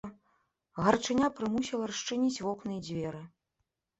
[0.85, 3.21] Гарачыня прымусіла расчыніць вокны і дзверы.